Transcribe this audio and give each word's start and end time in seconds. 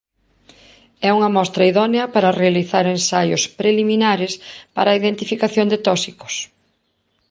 É 1.07 1.09
unha 1.17 1.33
mostra 1.37 1.67
idónea 1.71 2.05
para 2.13 2.35
realizar 2.41 2.85
ensaios 2.87 3.43
preliminares 3.59 4.33
para 4.75 4.89
a 4.91 4.97
identificación 5.01 5.67
de 5.69 5.81
tóxicos. 5.87 6.33